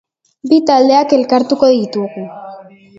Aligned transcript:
Bi 0.53 0.57
taldeak 0.69 1.15
elkartu 1.19 1.61
ditugu. 1.67 2.29